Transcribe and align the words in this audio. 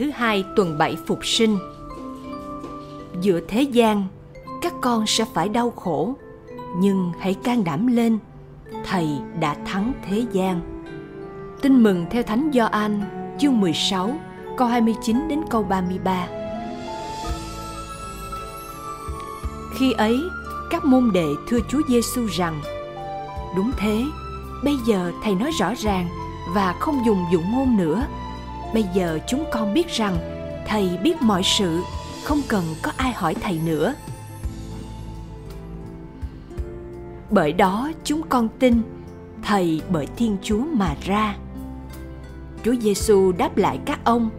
thứ 0.00 0.10
hai 0.14 0.44
tuần 0.56 0.78
bảy 0.78 0.96
phục 1.06 1.26
sinh. 1.26 1.58
Giữa 3.20 3.40
thế 3.48 3.62
gian, 3.62 4.04
các 4.62 4.72
con 4.80 5.06
sẽ 5.06 5.24
phải 5.34 5.48
đau 5.48 5.70
khổ, 5.70 6.14
nhưng 6.76 7.12
hãy 7.18 7.34
can 7.34 7.64
đảm 7.64 7.86
lên, 7.86 8.18
Thầy 8.84 9.08
đã 9.40 9.56
thắng 9.66 9.92
thế 10.08 10.24
gian. 10.32 10.60
Tin 11.62 11.82
mừng 11.82 12.06
theo 12.10 12.22
Thánh 12.22 12.50
Gioan 12.54 13.02
chương 13.38 13.60
16 13.60 14.10
câu 14.56 14.68
29 14.68 15.28
đến 15.28 15.40
câu 15.50 15.62
33. 15.62 16.26
Khi 19.74 19.92
ấy, 19.92 20.20
các 20.70 20.84
môn 20.84 21.10
đệ 21.14 21.26
thưa 21.48 21.58
Chúa 21.68 21.80
Giêsu 21.88 22.26
rằng: 22.26 22.60
Đúng 23.56 23.70
thế, 23.78 24.04
bây 24.64 24.76
giờ 24.86 25.12
thầy 25.22 25.34
nói 25.34 25.50
rõ 25.50 25.74
ràng 25.74 26.08
và 26.54 26.74
không 26.80 27.06
dùng 27.06 27.24
dụng 27.32 27.52
ngôn 27.52 27.76
nữa. 27.76 28.06
Bây 28.74 28.84
giờ 28.94 29.18
chúng 29.26 29.44
con 29.52 29.74
biết 29.74 29.88
rằng 29.88 30.16
thầy 30.66 30.98
biết 31.02 31.22
mọi 31.22 31.42
sự, 31.42 31.80
không 32.24 32.40
cần 32.48 32.64
có 32.82 32.92
ai 32.96 33.12
hỏi 33.12 33.34
thầy 33.34 33.60
nữa. 33.66 33.94
Bởi 37.30 37.52
đó 37.52 37.90
chúng 38.04 38.22
con 38.28 38.48
tin 38.58 38.82
thầy 39.42 39.82
bởi 39.88 40.06
Thiên 40.16 40.36
Chúa 40.42 40.62
mà 40.72 40.94
ra. 41.04 41.36
Chúa 42.64 42.74
Giêsu 42.74 43.32
đáp 43.32 43.56
lại 43.56 43.78
các 43.86 44.00
ông: 44.04 44.30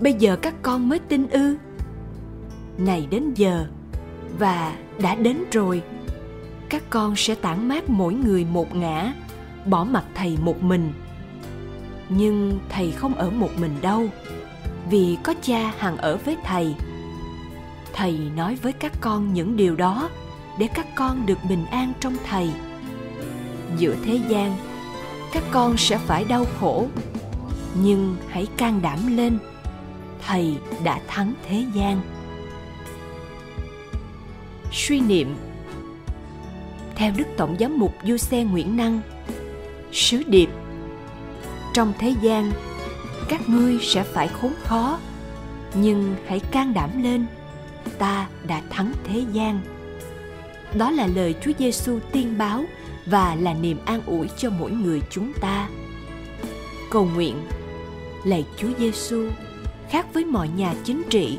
Bây 0.00 0.12
giờ 0.12 0.36
các 0.36 0.54
con 0.62 0.88
mới 0.88 0.98
tin 0.98 1.28
ư? 1.28 1.56
Này 2.78 3.06
đến 3.10 3.34
giờ 3.34 3.66
và 4.38 4.76
đã 5.02 5.14
đến 5.14 5.36
rồi. 5.52 5.82
Các 6.68 6.82
con 6.90 7.16
sẽ 7.16 7.34
tản 7.34 7.68
mát 7.68 7.90
mỗi 7.90 8.14
người 8.14 8.44
một 8.44 8.74
ngã, 8.74 9.12
bỏ 9.66 9.84
mặt 9.84 10.04
thầy 10.14 10.38
một 10.42 10.62
mình. 10.62 10.92
Nhưng 12.10 12.58
thầy 12.68 12.90
không 12.90 13.14
ở 13.14 13.30
một 13.30 13.50
mình 13.58 13.76
đâu, 13.80 14.08
vì 14.90 15.16
có 15.22 15.34
cha 15.42 15.72
hằng 15.78 15.96
ở 15.96 16.16
với 16.16 16.36
thầy. 16.44 16.74
Thầy 17.92 18.18
nói 18.36 18.56
với 18.62 18.72
các 18.72 18.92
con 19.00 19.34
những 19.34 19.56
điều 19.56 19.76
đó 19.76 20.10
để 20.58 20.68
các 20.74 20.86
con 20.94 21.26
được 21.26 21.38
bình 21.48 21.64
an 21.70 21.92
trong 22.00 22.16
thầy. 22.28 22.50
Giữa 23.78 23.94
thế 24.04 24.20
gian 24.28 24.56
các 25.32 25.42
con 25.50 25.76
sẽ 25.76 25.98
phải 25.98 26.24
đau 26.24 26.46
khổ 26.60 26.86
nhưng 27.82 28.16
hãy 28.28 28.46
can 28.56 28.82
đảm 28.82 29.16
lên 29.16 29.38
thầy 30.26 30.56
đã 30.84 31.00
thắng 31.06 31.34
thế 31.48 31.64
gian. 31.74 32.00
Suy 34.72 35.00
niệm. 35.00 35.36
Theo 36.94 37.12
đức 37.16 37.26
tổng 37.36 37.56
giám 37.60 37.78
mục 37.78 37.94
du 38.04 38.16
xe 38.16 38.44
nguyễn 38.44 38.76
năng 38.76 39.00
sứ 39.92 40.22
điệp 40.26 40.48
trong 41.80 41.92
thế 41.98 42.14
gian 42.20 42.52
các 43.28 43.48
ngươi 43.48 43.78
sẽ 43.82 44.02
phải 44.02 44.28
khốn 44.28 44.52
khó. 44.64 44.98
Nhưng 45.74 46.16
hãy 46.26 46.40
can 46.40 46.74
đảm 46.74 47.02
lên 47.02 47.26
ta 47.98 48.28
đã 48.46 48.62
thắng 48.70 48.92
thế 49.04 49.24
gian. 49.32 49.60
Đó 50.74 50.90
là 50.90 51.06
lời 51.06 51.34
chúa 51.42 51.52
giêsu 51.58 51.98
tiên 52.12 52.34
báo 52.38 52.64
và 53.06 53.34
là 53.34 53.54
niềm 53.54 53.78
an 53.84 54.02
ủi 54.06 54.28
cho 54.36 54.50
mỗi 54.50 54.70
người 54.70 55.02
chúng 55.10 55.32
ta. 55.40 55.68
Cầu 56.90 57.08
nguyện, 57.14 57.36
lạy 58.24 58.44
Chúa 58.56 58.70
Giêsu, 58.78 59.28
khác 59.90 60.06
với 60.14 60.24
mọi 60.24 60.48
nhà 60.48 60.74
chính 60.84 61.02
trị, 61.10 61.38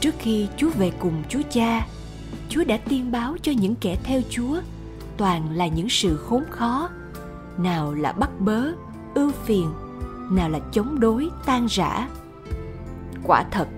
trước 0.00 0.14
khi 0.18 0.48
Chúa 0.56 0.70
về 0.70 0.92
cùng 0.98 1.22
Chúa 1.28 1.42
Cha, 1.50 1.86
Chúa 2.48 2.64
đã 2.64 2.76
tiên 2.76 3.12
báo 3.12 3.36
cho 3.42 3.52
những 3.52 3.74
kẻ 3.80 3.96
theo 4.04 4.20
Chúa 4.30 4.60
toàn 5.16 5.56
là 5.56 5.66
những 5.66 5.88
sự 5.88 6.16
khốn 6.16 6.44
khó, 6.50 6.88
nào 7.58 7.94
là 7.94 8.12
bắt 8.12 8.30
bớ, 8.40 8.72
ưu 9.16 9.30
phiền, 9.44 9.70
nào 10.30 10.48
là 10.48 10.58
chống 10.72 11.00
đối, 11.00 11.28
tan 11.46 11.66
rã. 11.70 12.08
Quả 13.24 13.44
thật, 13.50 13.68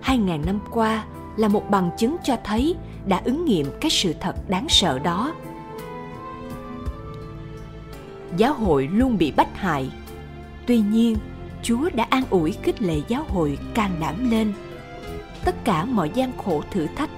hai 0.00 0.18
ngàn 0.18 0.42
năm 0.46 0.58
qua 0.70 1.04
là 1.36 1.48
một 1.48 1.70
bằng 1.70 1.90
chứng 1.98 2.16
cho 2.24 2.36
thấy 2.44 2.76
đã 3.06 3.20
ứng 3.24 3.44
nghiệm 3.44 3.66
cái 3.80 3.90
sự 3.90 4.14
thật 4.20 4.34
đáng 4.48 4.66
sợ 4.68 4.98
đó. 4.98 5.34
Giáo 8.36 8.54
hội 8.54 8.88
luôn 8.92 9.18
bị 9.18 9.32
bách 9.36 9.56
hại. 9.56 9.90
Tuy 10.66 10.78
nhiên 10.78 11.16
chúa 11.62 11.90
đã 11.94 12.06
an 12.10 12.24
ủi 12.30 12.52
khích 12.52 12.82
lệ 12.82 13.00
giáo 13.08 13.24
hội 13.28 13.58
can 13.74 13.90
đảm 14.00 14.30
lên. 14.30 14.52
Tất 15.44 15.64
cả 15.64 15.84
mọi 15.84 16.10
gian 16.14 16.32
khổ 16.44 16.62
thử 16.70 16.86
thách 16.96 17.10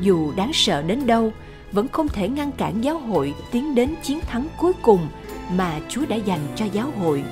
dù 0.00 0.32
đáng 0.36 0.50
sợ 0.52 0.82
đến 0.82 1.06
đâu 1.06 1.32
vẫn 1.72 1.88
không 1.88 2.08
thể 2.08 2.28
ngăn 2.28 2.52
cản 2.52 2.84
giáo 2.84 2.98
hội 2.98 3.34
tiến 3.52 3.74
đến 3.74 3.94
chiến 4.02 4.20
thắng 4.20 4.48
cuối 4.58 4.72
cùng 4.82 5.08
mà 5.52 5.80
chúa 5.88 6.06
đã 6.06 6.16
dành 6.16 6.40
cho 6.56 6.64
giáo 6.64 6.90
hội. 6.98 7.24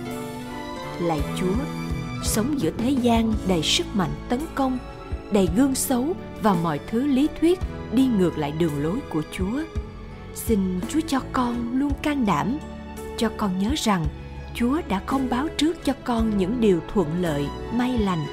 Lạy 1.00 1.20
chúa, 1.40 1.54
sống 2.24 2.60
giữa 2.60 2.70
thế 2.78 2.90
gian 2.90 3.32
đầy 3.48 3.62
sức 3.62 3.86
mạnh 3.94 4.10
tấn 4.28 4.40
công, 4.54 4.78
đầy 5.32 5.48
gương 5.56 5.74
xấu 5.74 6.14
và 6.42 6.54
mọi 6.54 6.80
thứ 6.90 7.06
lý 7.06 7.28
thuyết 7.40 7.58
đi 7.92 8.06
ngược 8.06 8.38
lại 8.38 8.52
đường 8.58 8.82
lối 8.82 8.98
của 9.10 9.22
chúa. 9.32 9.62
Xin 10.34 10.80
chúa 10.88 11.00
cho 11.06 11.20
con 11.32 11.78
luôn 11.78 11.92
can 12.02 12.26
đảm, 12.26 12.58
cho 13.16 13.30
con 13.36 13.58
nhớ 13.58 13.70
rằng 13.76 14.04
chúa 14.54 14.80
đã 14.88 15.00
không 15.06 15.28
báo 15.30 15.48
trước 15.56 15.84
cho 15.84 15.92
con 16.04 16.38
những 16.38 16.60
điều 16.60 16.80
thuận 16.94 17.22
lợi, 17.22 17.46
may 17.72 17.98
lành, 17.98 18.26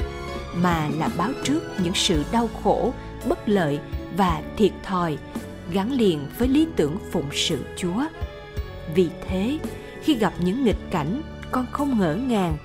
mà 0.55 0.89
là 0.97 1.09
báo 1.17 1.31
trước 1.43 1.61
những 1.83 1.93
sự 1.93 2.23
đau 2.31 2.49
khổ, 2.63 2.93
bất 3.25 3.49
lợi 3.49 3.79
và 4.17 4.41
thiệt 4.57 4.71
thòi 4.83 5.17
gắn 5.71 5.91
liền 5.91 6.27
với 6.37 6.47
lý 6.47 6.67
tưởng 6.75 6.97
phụng 7.11 7.29
sự 7.31 7.59
chúa 7.77 8.05
vì 8.95 9.09
thế, 9.27 9.59
khi 10.01 10.15
gặp 10.15 10.33
những 10.39 10.63
nghịch 10.65 10.91
cảnh, 10.91 11.21
con 11.51 11.65
không 11.71 11.99
ngỡ 11.99 12.15
ngàng, 12.15 12.57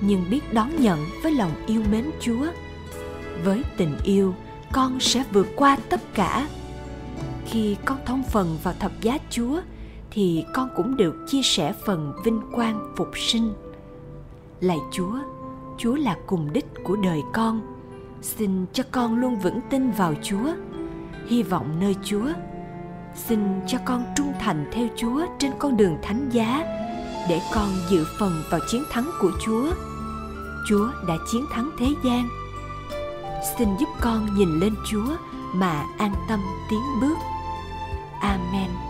nhưng 0.00 0.24
biết 0.30 0.54
đón 0.54 0.70
nhận 0.78 0.98
với 1.22 1.32
lòng 1.32 1.52
yêu 1.66 1.82
mến 1.90 2.10
chúa. 2.20 2.46
Với 3.44 3.62
tình 3.76 3.96
yêu, 4.04 4.34
con 4.72 5.00
sẽ 5.00 5.24
vượt 5.32 5.46
qua 5.56 5.76
tất 5.88 6.00
cả. 6.14 6.48
Khi 7.46 7.76
con 7.84 7.98
thông 8.06 8.22
phần 8.22 8.58
vào 8.62 8.74
thập 8.78 9.00
giá 9.00 9.18
chúa, 9.30 9.60
thì 10.10 10.44
con 10.54 10.68
cũng 10.76 10.96
được 10.96 11.16
chia 11.26 11.42
sẻ 11.42 11.72
phần 11.84 12.12
vinh 12.24 12.40
quang 12.52 12.92
phục 12.96 13.18
sinh. 13.18 13.52
Lạy 14.60 14.78
chúa 14.92 15.18
chúa 15.78 15.94
là 15.94 16.16
cùng 16.26 16.52
đích 16.52 16.66
của 16.84 16.96
đời 16.96 17.20
con. 17.32 17.60
Xin 18.22 18.66
cho 18.72 18.84
con 18.90 19.16
luôn 19.16 19.36
vững 19.36 19.60
tin 19.70 19.90
vào 19.90 20.14
chúa. 20.22 20.54
Hy 21.26 21.42
vọng 21.42 21.76
nơi 21.80 21.96
chúa 22.04 22.32
xin 23.14 23.60
cho 23.66 23.78
con 23.84 24.04
trung 24.16 24.32
thành 24.40 24.70
theo 24.72 24.86
chúa 24.96 25.26
trên 25.38 25.52
con 25.58 25.76
đường 25.76 25.98
thánh 26.02 26.30
giá, 26.30 26.64
để 27.28 27.40
con 27.54 27.68
dự 27.90 28.04
phần 28.18 28.42
vào 28.50 28.60
chiến 28.70 28.82
thắng 28.90 29.10
của 29.20 29.30
chúa. 29.44 29.72
Chúa 30.68 30.88
đã 31.08 31.14
chiến 31.32 31.46
thắng 31.52 31.70
thế 31.78 31.86
gian. 32.04 32.28
Xin 33.58 33.68
giúp 33.80 33.88
con 34.00 34.34
nhìn 34.34 34.60
lên 34.60 34.74
chúa 34.90 35.16
mà 35.54 35.84
an 35.98 36.14
tâm 36.28 36.40
tiến 36.70 36.80
bước. 37.00 37.16
Amen. 38.20 38.89